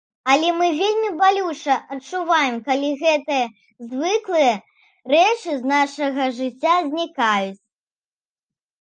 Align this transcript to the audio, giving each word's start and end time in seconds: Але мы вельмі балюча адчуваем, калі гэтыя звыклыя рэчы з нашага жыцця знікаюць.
Але 0.31 0.47
мы 0.59 0.69
вельмі 0.77 1.09
балюча 1.19 1.75
адчуваем, 1.95 2.57
калі 2.71 2.89
гэтыя 3.03 3.45
звыклыя 3.93 4.57
рэчы 5.15 5.51
з 5.63 5.73
нашага 5.77 6.23
жыцця 6.43 6.75
знікаюць. 6.93 7.59